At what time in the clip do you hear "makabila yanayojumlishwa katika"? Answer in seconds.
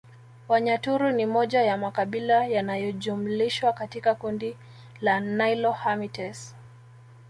1.77-4.15